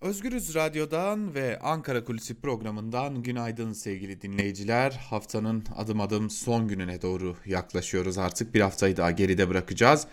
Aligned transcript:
Özgürüz 0.00 0.54
Radyo'dan 0.54 1.34
ve 1.34 1.58
Ankara 1.58 2.04
Kulisi 2.04 2.34
programından 2.34 3.22
günaydın 3.22 3.72
sevgili 3.72 4.22
dinleyiciler. 4.22 4.90
Haftanın 4.90 5.64
adım 5.76 6.00
adım 6.00 6.30
son 6.30 6.68
gününe 6.68 7.02
doğru 7.02 7.36
yaklaşıyoruz 7.46 8.18
artık. 8.18 8.54
Bir 8.54 8.60
haftayı 8.60 8.96
daha 8.96 9.10
geride 9.10 9.48
bırakacağız. 9.48 10.06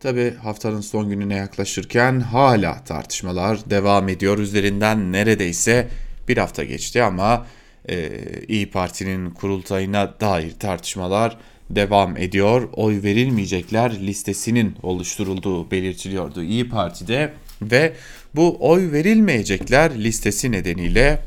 Tabi 0.00 0.34
haftanın 0.34 0.80
son 0.80 1.08
gününe 1.08 1.34
yaklaşırken 1.34 2.20
hala 2.20 2.84
tartışmalar 2.84 3.70
devam 3.70 4.08
ediyor. 4.08 4.38
Üzerinden 4.38 5.12
neredeyse 5.12 5.88
bir 6.28 6.36
hafta 6.36 6.64
geçti 6.64 7.02
ama 7.02 7.46
e, 7.88 8.22
İyi 8.48 8.70
Parti'nin 8.70 9.30
kurultayına 9.30 10.20
dair 10.20 10.58
tartışmalar 10.58 11.38
devam 11.70 12.16
ediyor. 12.16 12.68
Oy 12.72 13.02
verilmeyecekler 13.02 14.06
listesinin 14.06 14.76
oluşturulduğu 14.82 15.70
belirtiliyordu 15.70 16.42
İyi 16.42 16.68
Parti'de 16.68 17.32
ve 17.62 17.92
bu 18.36 18.56
oy 18.60 18.92
verilmeyecekler 18.92 20.04
listesi 20.04 20.52
nedeniyle 20.52 21.18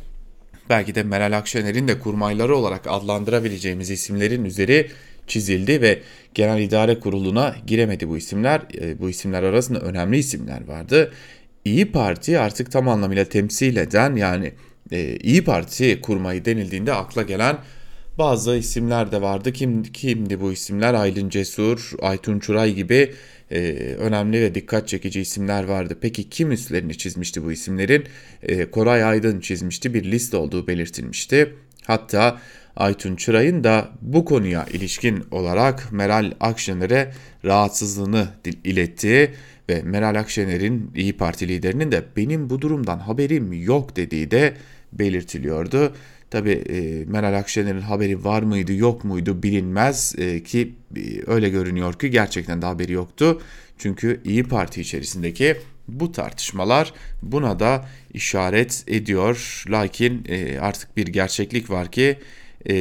belki 0.70 0.96
de 0.96 1.04
Meral 1.04 1.38
Akşener'in 1.38 1.88
de 1.88 2.00
kurmayları 2.00 2.56
olarak 2.56 2.88
adlandırabileceğimiz 2.88 3.90
isimlerin 3.90 4.46
üzeri 4.46 4.92
çizildi 5.28 5.82
ve 5.82 6.00
Genel 6.34 6.62
İdare 6.62 7.00
Kurulu'na 7.00 7.56
giremedi 7.68 8.10
bu 8.10 8.18
isimler. 8.18 8.62
E, 8.82 9.00
bu 9.00 9.10
isimler 9.10 9.44
arasında 9.44 9.80
önemli 9.80 10.18
isimler 10.18 10.68
vardı. 10.68 11.12
İyi 11.66 11.92
Parti 11.92 12.40
artık 12.40 12.72
tam 12.72 12.88
anlamıyla 12.88 13.26
temsil 13.26 13.76
eden 13.76 14.16
yani 14.16 14.52
e, 14.92 15.16
İyi 15.16 15.44
Parti 15.44 16.02
kurmayı 16.02 16.46
denildiğinde 16.46 16.94
akla 16.94 17.22
gelen 17.22 17.58
bazı 18.18 18.56
isimler 18.56 19.12
de 19.12 19.22
vardı. 19.22 19.54
Kim, 19.54 19.84
kimdi 19.84 20.42
bu 20.42 20.52
isimler? 20.52 20.94
Aylin 20.94 21.30
Cesur, 21.30 21.92
Aytun 22.02 22.40
Çuray 22.40 22.74
gibi 22.74 23.14
e, 23.52 23.60
önemli 24.00 24.42
ve 24.42 24.56
dikkat 24.56 24.88
çekici 24.88 25.22
isimler 25.22 25.64
vardı. 25.64 25.98
Peki 26.02 26.30
kim 26.30 26.52
üstlerini 26.52 26.98
çizmişti 26.98 27.46
bu 27.46 27.52
isimlerin? 27.52 28.04
E, 28.44 28.72
Koray 28.72 29.04
Aydın 29.04 29.40
çizmişti 29.40 29.94
bir 29.94 30.04
liste 30.04 30.38
olduğu 30.38 30.68
belirtilmişti. 30.68 31.54
Hatta 31.86 32.42
Aytun 32.76 33.16
Çıray'ın 33.16 33.64
da 33.64 33.90
bu 34.02 34.26
konuya 34.26 34.66
ilişkin 34.66 35.24
olarak 35.32 35.92
Meral 35.92 36.32
Akşener'e 36.40 37.12
rahatsızlığını 37.46 38.28
ilettiği 38.64 39.30
ve 39.70 39.82
Meral 39.82 40.20
Akşener'in 40.20 40.92
İyi 40.96 41.18
Parti 41.18 41.48
liderinin 41.48 41.92
de 41.92 42.04
benim 42.18 42.50
bu 42.50 42.62
durumdan 42.62 43.00
haberim 43.00 43.54
yok 43.54 43.96
dediği 43.96 44.32
de 44.32 44.54
belirtiliyordu. 44.94 45.94
Tabi 46.30 46.52
e, 46.52 47.06
Meral 47.06 47.38
Akşener'in 47.38 47.82
haberi 47.82 48.24
var 48.24 48.44
mıydı 48.44 48.74
yok 48.74 49.04
muydu 49.04 49.44
bilinmez 49.44 50.16
e, 50.18 50.44
ki 50.44 50.76
e, 50.96 51.02
öyle 51.28 51.50
görünüyor 51.50 51.94
ki 51.94 52.12
gerçekten 52.12 52.62
de 52.62 52.66
haberi 52.66 52.92
yoktu. 52.92 53.42
Çünkü 53.78 54.22
İyi 54.26 54.44
Parti 54.44 54.82
içerisindeki 54.82 55.58
bu 55.88 56.12
tartışmalar 56.12 56.94
buna 57.22 57.60
da 57.60 57.86
işaret 58.14 58.84
ediyor. 58.88 59.64
Lakin 59.70 60.26
e, 60.30 60.60
artık 60.60 60.98
bir 60.98 61.08
gerçeklik 61.08 61.70
var 61.70 61.92
ki 61.92 62.20
e, 62.70 62.76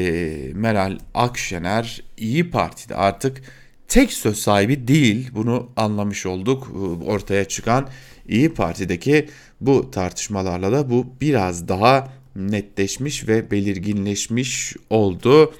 Meral 0.54 0.98
Akşener 1.14 2.02
İyi 2.16 2.50
Parti'de 2.50 2.94
artık 2.94 3.42
tek 3.88 4.12
söz 4.12 4.38
sahibi 4.38 4.88
değil. 4.88 5.30
Bunu 5.34 5.70
anlamış 5.76 6.26
olduk 6.26 6.72
e, 6.74 7.04
ortaya 7.04 7.44
çıkan 7.44 7.88
İyi 8.28 8.54
Parti'deki 8.54 9.28
bu 9.60 9.90
tartışmalarla 9.90 10.72
da 10.72 10.90
bu 10.90 11.06
biraz 11.20 11.68
daha 11.68 12.08
netleşmiş 12.36 13.28
ve 13.28 13.50
belirginleşmiş 13.50 14.76
oldu. 14.90 15.54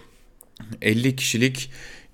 50 0.82 1.16
kişilik 1.16 1.70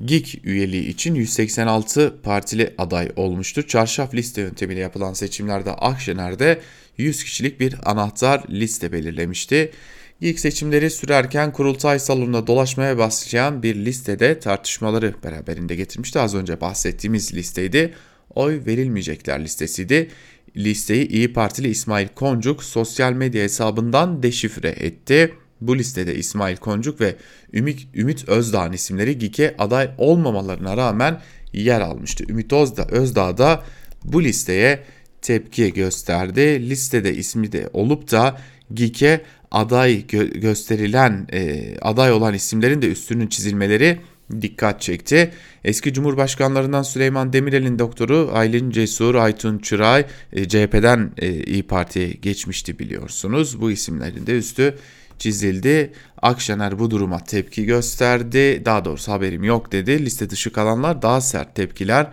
GİK 0.07 0.41
üyeliği 0.45 0.89
için 0.89 1.15
186 1.15 2.17
partili 2.23 2.75
aday 2.79 3.09
olmuştu. 3.17 3.67
Çarşaf 3.67 4.15
liste 4.15 4.41
yöntemiyle 4.41 4.81
yapılan 4.81 5.13
seçimlerde 5.13 5.73
Akşener'de 5.73 6.61
100 6.99 7.25
kişilik 7.25 7.61
bir 7.61 7.91
anahtar 7.91 8.45
liste 8.51 8.93
belirlemişti. 8.93 9.73
GİK 10.21 10.41
seçimleri 10.41 10.91
sürerken 10.91 11.53
kurultay 11.53 11.99
salonunda 11.99 12.47
dolaşmaya 12.47 12.99
başlayan 12.99 13.63
bir 13.63 13.77
listede 13.77 14.39
tartışmaları 14.39 15.15
beraberinde 15.25 15.77
getirmişti. 15.77 16.21
Az 16.21 16.35
önce 16.35 16.61
bahsettiğimiz 16.61 17.35
listeydi. 17.35 17.95
Oy 18.35 18.61
verilmeyecekler 18.67 19.45
listesiydi 19.45 20.11
listeyi 20.57 21.09
İyi 21.09 21.33
Partili 21.33 21.69
İsmail 21.69 22.09
Koncuk 22.09 22.65
sosyal 22.65 23.13
medya 23.13 23.43
hesabından 23.43 24.23
deşifre 24.23 24.69
etti. 24.69 25.35
Bu 25.61 25.79
listede 25.79 26.15
İsmail 26.15 26.57
Koncuk 26.57 27.01
ve 27.01 27.17
Ümit, 27.53 27.87
Ümit 27.95 28.29
Özdağ'ın 28.29 28.73
isimleri 28.73 29.19
GİK'e 29.19 29.55
aday 29.59 29.91
olmamalarına 29.99 30.77
rağmen 30.77 31.21
yer 31.53 31.81
almıştı. 31.81 32.25
Ümit 32.29 32.53
Özdağ, 32.53 32.87
Özdağ 32.91 33.39
da 33.39 33.65
bu 34.05 34.25
listeye 34.25 34.83
tepki 35.23 35.73
gösterdi. 35.73 36.71
Listede 36.71 37.15
ismi 37.15 37.53
de 37.53 37.71
olup 37.73 38.11
da 38.11 38.41
GİK'e 38.75 39.21
aday 39.51 40.05
gö- 40.09 40.41
gösterilen 40.41 41.27
e, 41.33 41.75
aday 41.83 42.13
olan 42.13 42.35
isimlerin 42.35 42.83
de 42.83 42.89
üstünün 42.89 43.27
çizilmeleri 43.27 43.99
dikkat 44.41 44.81
çekti. 44.81 45.31
Eski 45.65 45.93
Cumhurbaşkanlarından 45.93 46.83
Süleyman 46.83 47.33
Demirel'in 47.33 47.79
doktoru 47.79 48.31
Aylin 48.33 48.71
Cesur, 48.71 49.15
Aytun 49.15 49.59
Çıray 49.59 50.07
e, 50.33 50.49
CHP'den 50.49 51.13
e, 51.19 51.33
İyi 51.33 51.63
Parti'ye 51.63 52.11
geçmişti 52.11 52.79
biliyorsunuz. 52.79 53.61
Bu 53.61 53.71
isimlerin 53.71 54.27
de 54.27 54.39
üstü 54.39 54.75
çizildi. 55.19 55.93
Akşener 56.23 56.79
bu 56.79 56.91
duruma 56.91 57.25
tepki 57.25 57.65
gösterdi. 57.65 58.63
Daha 58.65 58.85
doğrusu 58.85 59.13
haberim 59.13 59.45
yok 59.45 59.73
dedi. 59.73 60.05
Liste 60.05 60.31
dışı 60.31 60.53
kalanlar 60.53 61.03
daha 61.03 61.21
sert 61.21 61.55
tepkiler 61.55 62.07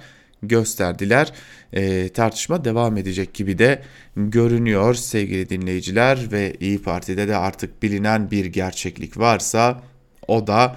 gösterdiler. 0.43 1.33
E, 1.73 2.09
tartışma 2.09 2.65
devam 2.65 2.97
edecek 2.97 3.33
gibi 3.33 3.57
de 3.57 3.81
görünüyor 4.15 4.93
sevgili 4.93 5.49
dinleyiciler 5.49 6.31
ve 6.31 6.55
İyi 6.59 6.81
Parti'de 6.81 7.27
de 7.27 7.35
artık 7.35 7.83
bilinen 7.83 8.31
bir 8.31 8.45
gerçeklik 8.45 9.17
varsa 9.17 9.81
o 10.27 10.47
da 10.47 10.75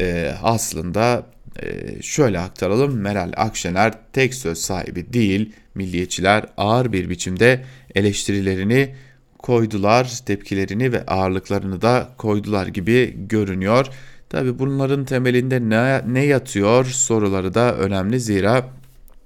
e, 0.00 0.34
aslında 0.42 1.26
e, 1.62 2.02
şöyle 2.02 2.38
aktaralım. 2.38 2.96
Meral 2.96 3.32
Akşener 3.36 3.92
tek 4.12 4.34
söz 4.34 4.58
sahibi 4.58 5.12
değil. 5.12 5.52
Milliyetçiler 5.74 6.46
ağır 6.56 6.92
bir 6.92 7.10
biçimde 7.10 7.64
eleştirilerini 7.94 8.94
koydular 9.38 10.20
tepkilerini 10.26 10.92
ve 10.92 11.06
ağırlıklarını 11.06 11.82
da 11.82 12.08
koydular 12.18 12.66
gibi 12.66 13.14
görünüyor. 13.28 13.86
Tabi 14.28 14.58
bunların 14.58 15.04
temelinde 15.04 15.60
ne, 15.60 16.12
ne 16.12 16.24
yatıyor 16.24 16.84
soruları 16.84 17.54
da 17.54 17.76
önemli. 17.76 18.20
Zira 18.20 18.64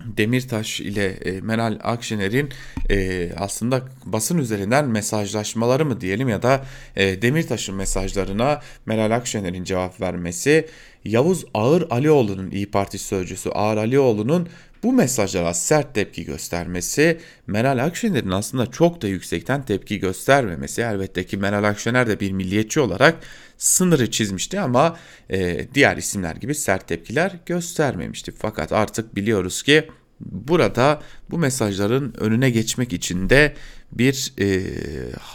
Demirtaş 0.04 0.80
ile 0.80 1.06
e, 1.06 1.40
Meral 1.40 1.78
Akşener'in 1.82 2.48
e, 2.90 3.30
aslında 3.36 3.82
basın 4.04 4.38
üzerinden 4.38 4.88
mesajlaşmaları 4.88 5.84
mı 5.84 6.00
diyelim 6.00 6.28
ya 6.28 6.42
da 6.42 6.64
e, 6.96 7.22
Demirtaş'ın 7.22 7.74
mesajlarına 7.74 8.60
Meral 8.86 9.10
Akşener'in 9.16 9.64
cevap 9.64 10.00
vermesi, 10.00 10.68
Yavuz 11.04 11.44
Ağır 11.54 11.86
Alioğlu'nun 11.90 12.50
İyi 12.50 12.70
Parti 12.70 12.98
sözcüsü 12.98 13.50
Ağır 13.50 13.76
Alioğlu'nun 13.76 14.48
bu 14.84 14.92
mesajlara 14.92 15.54
sert 15.54 15.94
tepki 15.94 16.24
göstermesi, 16.24 17.20
Meral 17.46 17.84
Akşener'in 17.84 18.30
aslında 18.30 18.66
çok 18.70 19.02
da 19.02 19.08
yüksekten 19.08 19.64
tepki 19.64 19.98
göstermemesi, 19.98 20.82
elbette 20.82 21.26
ki 21.26 21.36
Meral 21.36 21.64
Akşener 21.64 22.06
de 22.06 22.20
bir 22.20 22.32
milliyetçi 22.32 22.80
olarak 22.80 23.14
sınırı 23.58 24.10
çizmişti 24.10 24.60
ama 24.60 24.96
e, 25.30 25.68
diğer 25.74 25.96
isimler 25.96 26.36
gibi 26.36 26.54
sert 26.54 26.88
tepkiler 26.88 27.32
göstermemişti. 27.46 28.32
Fakat 28.38 28.72
artık 28.72 29.16
biliyoruz 29.16 29.62
ki 29.62 29.88
burada 30.20 31.02
bu 31.30 31.38
mesajların 31.38 32.14
önüne 32.18 32.50
geçmek 32.50 32.92
için 32.92 33.30
de 33.30 33.54
bir 33.92 34.32
e, 34.40 34.62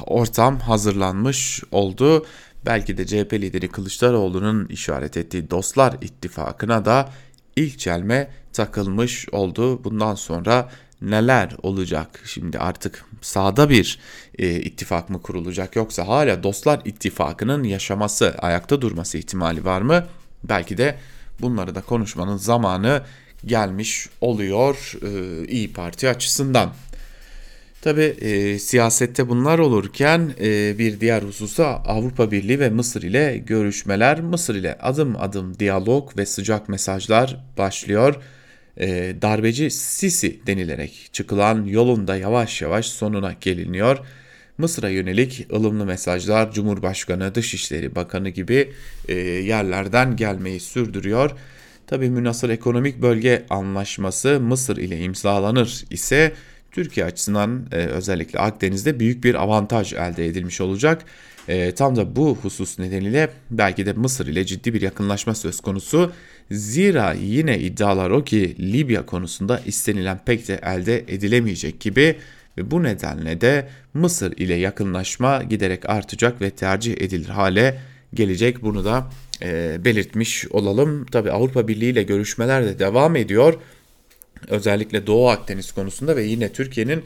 ortam 0.06 0.60
hazırlanmış 0.60 1.64
oldu. 1.72 2.26
Belki 2.66 2.98
de 2.98 3.06
CHP 3.06 3.34
lideri 3.34 3.68
Kılıçdaroğlu'nun 3.68 4.68
işaret 4.68 5.18
ettiği 5.18 5.50
Dostlar 5.50 5.98
İttifakı'na 6.02 6.86
da 6.86 7.10
ilk 7.56 7.80
çelme 7.80 8.30
takılmış 8.54 9.30
oldu. 9.30 9.84
Bundan 9.84 10.16
sonra 10.16 10.70
neler 11.02 11.56
olacak? 11.64 12.22
Şimdi 12.26 12.60
artık 12.60 13.06
sağda 13.22 13.70
bir 13.70 14.00
e, 14.40 14.56
ittifak 14.56 15.10
mı 15.10 15.22
kurulacak 15.22 15.76
yoksa 15.76 16.08
hala 16.08 16.44
Dostlar 16.44 16.82
İttifakı'nın 16.86 17.64
yaşaması, 17.64 18.36
ayakta 18.40 18.82
durması 18.82 19.18
ihtimali 19.18 19.66
var 19.66 19.82
mı? 19.82 20.06
Belki 20.44 20.78
de 20.78 20.98
bunları 21.42 21.76
da 21.76 21.82
konuşmanın 21.82 22.38
zamanı 22.38 23.02
gelmiş 23.46 24.10
oluyor 24.22 24.94
e, 25.04 25.48
İyi 25.48 25.74
Parti 25.74 26.10
açısından. 26.10 26.74
Tabi 27.82 28.02
e, 28.02 28.60
siyasette 28.60 29.30
bunlar 29.30 29.60
olurken 29.60 30.34
e, 30.42 30.78
bir 30.78 31.00
diğer 31.00 31.24
hususa 31.24 31.66
Avrupa 31.66 32.32
Birliği 32.32 32.60
ve 32.60 32.70
Mısır 32.70 33.04
ile 33.04 33.38
görüşmeler, 33.38 34.22
Mısır 34.22 34.56
ile 34.56 34.78
adım 34.82 35.16
adım 35.20 35.60
diyalog 35.60 36.18
ve 36.18 36.26
sıcak 36.26 36.70
mesajlar 36.70 37.44
başlıyor. 37.58 38.16
E, 38.78 39.16
darbeci 39.22 39.72
Sisi 39.72 40.40
denilerek 40.48 41.10
çıkılan 41.14 41.66
yolunda 41.66 42.16
yavaş 42.16 42.62
yavaş 42.62 42.86
sonuna 42.86 43.36
geliniyor. 43.42 43.98
Mısır'a 44.58 44.90
yönelik 44.90 45.48
ılımlı 45.54 45.86
mesajlar 45.86 46.52
Cumhurbaşkanı, 46.52 47.36
Dışişleri 47.36 47.96
Bakanı 47.96 48.30
gibi 48.30 48.74
e, 49.08 49.14
yerlerden 49.16 50.16
gelmeyi 50.16 50.60
sürdürüyor. 50.60 51.32
Tabi 51.88 52.10
münasır 52.10 52.50
ekonomik 52.50 53.02
bölge 53.02 53.46
anlaşması 53.50 54.40
Mısır 54.40 54.78
ile 54.78 55.00
imzalanır 55.00 55.86
ise 55.90 56.34
Türkiye 56.72 57.06
açısından 57.06 57.66
e, 57.72 57.76
özellikle 57.76 58.40
Akdeniz'de 58.40 59.00
büyük 59.00 59.24
bir 59.24 59.36
avantaj 59.36 59.94
elde 59.94 60.26
edilmiş 60.26 60.62
olacak. 60.62 61.06
E, 61.50 61.72
tam 61.72 61.96
da 61.96 62.16
bu 62.16 62.38
husus 62.42 62.80
nedeniyle 62.80 63.30
belki 63.52 63.86
de 63.86 63.94
Mısır 63.94 64.28
ile 64.28 64.46
ciddi 64.46 64.74
bir 64.74 64.82
yakınlaşma 64.82 65.36
söz 65.36 65.60
konusu. 65.62 66.12
Zira 66.52 67.14
yine 67.14 67.60
iddialar 67.60 68.10
o 68.10 68.24
ki 68.24 68.56
Libya 68.60 69.06
konusunda 69.06 69.62
istenilen 69.66 70.20
pek 70.26 70.48
de 70.48 70.60
elde 70.64 71.00
edilemeyecek 71.08 71.80
gibi 71.80 72.16
ve 72.58 72.72
bu 72.72 72.84
nedenle 72.84 73.42
de 73.42 73.70
Mısır 73.94 74.38
ile 74.38 74.56
yakınlaşma 74.56 75.44
giderek 75.44 75.90
artacak 75.90 76.42
ve 76.42 76.50
tercih 76.50 76.94
edilir 77.02 77.30
hale 77.30 77.82
gelecek. 78.14 78.64
Bunu 78.64 78.86
da 78.86 79.10
e, 79.42 79.78
belirtmiş 79.86 80.48
olalım. 80.48 81.06
Tabi 81.06 81.32
Avrupa 81.32 81.68
Birliği 81.68 81.92
ile 81.92 82.04
görüşmeler 82.04 82.66
de 82.66 82.80
devam 82.80 83.16
ediyor. 83.16 83.54
Özellikle 84.48 85.08
Doğu 85.08 85.30
Akdeniz 85.30 85.72
konusunda 85.72 86.16
ve 86.16 86.24
yine 86.24 86.52
Türkiye'nin 86.52 87.04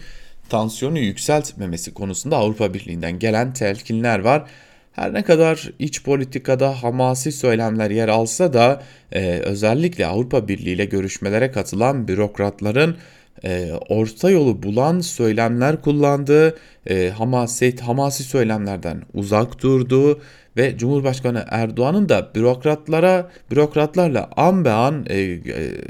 tansiyonu 0.50 1.00
yükseltmemesi 1.00 1.94
konusunda 1.94 2.38
Avrupa 2.38 2.74
Birliği'nden 2.74 3.20
gelen 3.20 3.54
telkinler 3.54 4.20
var. 4.20 4.46
Her 4.92 5.14
ne 5.14 5.24
kadar 5.24 5.72
iç 5.80 6.04
politikada 6.04 6.84
hamasi 6.84 7.32
söylemler 7.32 7.92
yer 7.92 8.08
alsa 8.08 8.54
da 8.54 8.84
e, 9.12 9.40
özellikle 9.40 10.06
Avrupa 10.06 10.48
Birliği 10.48 10.74
ile 10.74 10.86
görüşmelere 10.86 11.52
katılan 11.52 12.08
bürokratların 12.08 12.98
e, 13.46 13.72
orta 13.90 14.30
yolu 14.30 14.64
bulan 14.64 15.00
söylemler 15.00 15.82
kullandığı, 15.82 16.58
e, 16.90 17.10
hamaset, 17.10 17.82
hamasi 17.82 18.24
söylemlerden 18.24 19.02
uzak 19.14 19.62
durduğu 19.62 20.22
ve 20.58 20.78
Cumhurbaşkanı 20.78 21.46
Erdoğan'ın 21.50 22.10
da 22.10 22.32
bürokratlara, 22.36 23.30
bürokratlarla 23.52 24.30
an 24.36 24.66
be 24.66 24.72
an 24.72 25.06
e, 25.10 25.20
e, 25.20 25.40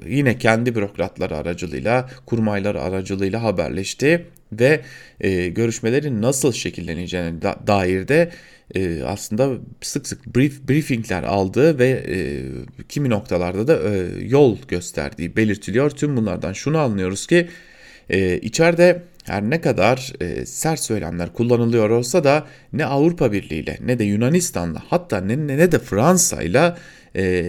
yine 0.08 0.38
kendi 0.38 0.76
bürokratları 0.76 1.38
aracılığıyla, 1.38 2.10
kurmayları 2.26 2.82
aracılığıyla 2.82 3.44
haberleşti 3.44 4.26
ve 4.60 4.82
e, 5.22 5.50
görüşmelerin 5.50 6.22
nasıl 6.22 6.52
şekilleneceğine 6.52 7.42
da, 7.42 7.60
dair 7.68 8.08
de 8.08 8.32
e, 8.76 9.04
aslında 9.04 9.50
sık 9.82 10.08
sık 10.08 10.36
brief, 10.36 10.70
briefingler 10.70 11.24
aldığı 11.24 11.80
ve 11.80 11.90
e, 11.90 12.18
kimi 12.90 13.10
noktalarda 13.10 13.68
da 13.68 13.90
e, 13.90 14.24
yol 14.26 14.58
gösterdiği 14.68 15.36
belirtiliyor. 15.36 15.90
Tüm 15.90 16.18
bunlardan 16.18 16.54
şunu 16.54 16.78
anlıyoruz 16.78 17.28
ki 17.28 17.48
e, 18.10 18.38
içeride 18.38 19.04
her 19.24 19.44
ne 19.44 19.62
kadar 19.62 20.14
e, 20.22 20.46
sert 20.46 20.80
söylemler 20.80 21.34
kullanılıyor 21.34 21.90
olsa 21.90 22.24
da 22.24 22.48
ne 22.74 22.86
Avrupa 22.86 23.32
Birliği 23.32 23.60
ile 23.60 23.78
ne 23.86 24.00
de 24.00 24.04
Yunanistan'la 24.04 24.84
hatta 24.88 25.22
ne, 25.22 25.48
ne 25.48 25.72
de 25.72 25.80
Fransa 25.80 26.44
ile 26.44 26.74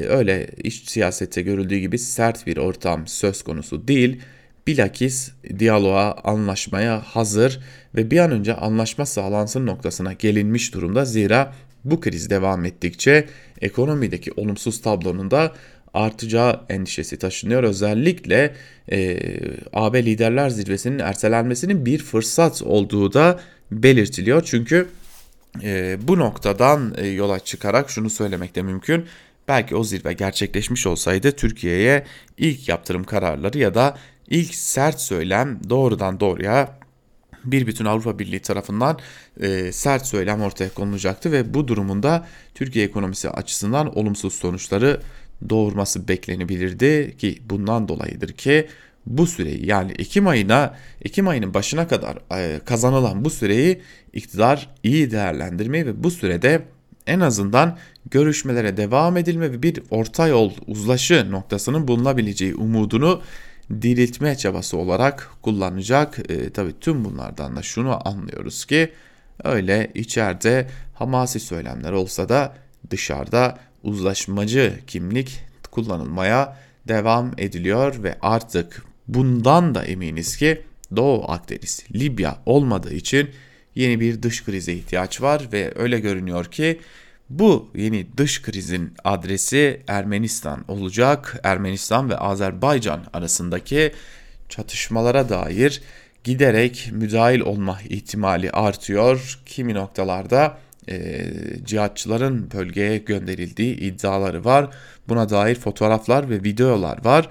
öyle 0.09 0.47
iç 0.65 0.91
siyasette 0.91 1.43
görüldüğü 1.43 1.79
gibi 1.79 1.99
sert 1.99 2.47
bir 2.47 2.57
ortam 2.57 3.07
söz 3.07 3.43
konusu 3.43 3.89
değil 3.89 4.21
bilakis 4.67 5.31
diyaloğa, 5.59 6.13
anlaşmaya 6.25 7.01
hazır 7.01 7.61
ve 7.95 8.11
bir 8.11 8.19
an 8.19 8.31
önce 8.31 8.55
anlaşma 8.55 9.07
sağlansın 9.07 9.67
noktasına 9.67 10.13
gelinmiş 10.13 10.75
durumda. 10.75 11.05
Zira 11.05 11.53
bu 11.85 12.01
kriz 12.01 12.31
devam 12.31 12.65
ettikçe 12.65 13.29
ekonomideki 13.61 14.33
olumsuz 14.37 14.83
tablonun 14.83 15.31
da 15.31 15.53
artacağı 15.95 16.61
endişesi 16.69 17.19
taşınıyor. 17.19 17.63
Özellikle 17.63 18.55
e, 18.93 19.21
AB 19.73 20.05
Liderler 20.05 20.51
Zirvesi'nin 20.51 20.99
ertelenmesinin 20.99 21.87
bir 21.87 21.99
fırsat 21.99 22.63
olduğu 22.63 23.13
da 23.13 23.41
belirtiliyor. 23.71 24.43
Çünkü 24.45 24.89
e, 25.63 25.99
bu 26.03 26.19
noktadan 26.19 26.95
e, 26.97 27.07
yola 27.07 27.39
çıkarak 27.41 27.91
şunu 27.91 28.11
söylemek 28.11 28.55
de 28.55 28.63
mümkün. 28.63 29.05
Belki 29.49 29.77
o 29.77 29.85
zirve 29.85 30.13
gerçekleşmiş 30.13 30.87
olsaydı 30.87 31.33
Türkiye'ye 31.33 32.05
ilk 32.39 32.69
yaptırım 32.69 33.05
kararları 33.05 33.59
ya 33.59 33.75
da 33.75 33.97
ilk 34.31 34.55
sert 34.55 35.01
söylem 35.01 35.61
doğrudan 35.71 36.21
doğruya 36.21 36.79
bir 37.45 37.67
bütün 37.67 37.85
Avrupa 37.85 38.19
Birliği 38.19 38.41
tarafından 38.41 38.99
e, 39.41 39.73
sert 39.73 40.07
söylem 40.07 40.43
ortaya 40.43 40.75
konulacaktı 40.75 41.33
ve 41.33 41.55
bu 41.55 41.69
durumunda 41.69 42.27
Türkiye 42.55 42.85
ekonomisi 42.85 43.31
açısından 43.31 43.99
olumsuz 43.99 44.35
sonuçları 44.35 45.01
doğurması 45.49 46.09
beklenebilirdi 46.09 47.17
ki 47.19 47.43
bundan 47.51 47.89
dolayıdır 47.89 48.33
ki 48.33 48.69
bu 49.07 49.27
süreyi 49.27 49.67
yani 49.67 49.93
Ekim 49.93 50.27
ayına 50.27 50.75
Ekim 51.03 51.29
ayının 51.29 51.55
başına 51.55 51.89
kadar 51.89 52.19
e, 52.39 52.61
kazanılan 52.65 53.25
bu 53.25 53.31
süreyi 53.31 53.81
iktidar 54.13 54.71
iyi 54.83 55.11
değerlendirmeyi 55.11 55.87
ve 55.87 56.05
bu 56.05 56.11
sürede 56.11 56.63
en 57.07 57.21
azından 57.21 57.79
görüşmelere 58.11 58.77
devam 58.77 59.17
edilme 59.17 59.53
ve 59.53 59.63
bir 59.63 59.83
orta 59.91 60.29
yol 60.29 60.53
uzlaşı 60.67 61.31
noktasının 61.31 61.89
bulunabileceği 61.89 62.55
umudunu 62.55 63.23
diriltme 63.71 64.37
çabası 64.37 64.77
olarak 64.77 65.31
kullanacak. 65.43 66.31
E, 66.31 66.51
tabii 66.51 66.81
tüm 66.81 67.05
bunlardan 67.05 67.57
da 67.57 67.63
şunu 67.63 68.09
anlıyoruz 68.09 68.65
ki 68.65 68.93
öyle 69.45 69.91
içeride 69.95 70.69
hamasi 70.95 71.41
söylemler 71.41 71.93
olsa 71.93 72.29
da 72.29 72.55
dışarıda 72.91 73.59
uzlaşmacı 73.83 74.81
kimlik 74.87 75.41
kullanılmaya 75.71 76.57
devam 76.89 77.33
ediliyor 77.39 78.03
ve 78.03 78.19
artık 78.23 78.85
bundan 79.09 79.75
da 79.75 79.85
eminiz 79.85 80.37
ki 80.37 80.63
Doğu 80.97 81.31
Akdeniz, 81.31 81.85
Libya 81.95 82.39
olmadığı 82.47 82.95
için 82.95 83.31
yeni 83.75 84.01
bir 84.01 84.23
dış 84.23 84.45
krize 84.45 84.73
ihtiyaç 84.73 85.23
var 85.23 85.49
ve 85.53 85.73
öyle 85.77 86.01
görünüyor 86.01 86.45
ki 86.45 86.81
bu 87.31 87.71
yeni 87.75 88.07
dış 88.17 88.43
krizin 88.43 88.95
adresi 89.05 89.81
Ermenistan 89.89 90.65
olacak. 90.69 91.41
Ermenistan 91.45 92.11
ve 92.11 92.17
Azerbaycan 92.17 93.05
arasındaki 93.13 93.93
çatışmalara 94.49 95.29
dair 95.29 95.83
giderek 96.25 96.91
müdahil 96.93 97.41
olma 97.41 97.79
ihtimali 97.89 98.51
artıyor. 98.51 99.41
Kimi 99.47 99.75
noktalarda 99.75 100.59
e, 100.89 101.25
cihatçıların 101.65 102.51
bölgeye 102.51 102.99
gönderildiği 102.99 103.77
iddiaları 103.77 104.45
var. 104.45 104.71
Buna 105.09 105.31
dair 105.31 105.55
fotoğraflar 105.55 106.31
ve 106.31 106.45
videolar 106.45 107.05
var. 107.05 107.29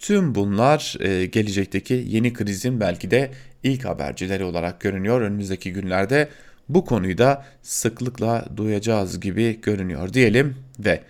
Tüm 0.00 0.34
bunlar 0.34 0.96
e, 1.00 1.26
gelecekteki 1.26 2.04
yeni 2.06 2.32
krizin 2.32 2.80
belki 2.80 3.10
de 3.10 3.30
ilk 3.62 3.84
habercileri 3.84 4.44
olarak 4.44 4.80
görünüyor. 4.80 5.20
Önümüzdeki 5.20 5.72
günlerde 5.72 6.28
bu 6.68 6.84
konuyu 6.84 7.18
da 7.18 7.44
sıklıkla 7.62 8.44
duyacağız 8.56 9.20
gibi 9.20 9.60
görünüyor 9.60 10.12
diyelim 10.12 10.56
ve 10.78 11.02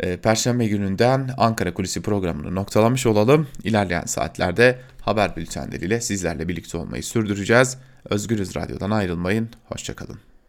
e, 0.00 0.16
Perşembe 0.16 0.66
gününden 0.66 1.30
Ankara 1.38 1.74
Kulisi 1.74 2.02
programını 2.02 2.54
noktalamış 2.54 3.06
olalım. 3.06 3.48
İlerleyen 3.64 4.04
saatlerde 4.04 4.78
haber 5.00 5.36
bültenleriyle 5.36 6.00
sizlerle 6.00 6.48
birlikte 6.48 6.78
olmayı 6.78 7.02
sürdüreceğiz. 7.02 7.78
Özgürüz 8.10 8.56
Radyo'dan 8.56 8.90
ayrılmayın. 8.90 9.48
Hoşçakalın. 9.64 10.35